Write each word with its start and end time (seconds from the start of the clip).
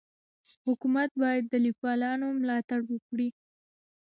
حکومت 0.65 1.09
باید 1.21 1.43
د 1.47 1.53
لیکوالانو 1.65 2.27
ملاتړ 2.39 2.79
وکړي. 2.91 3.29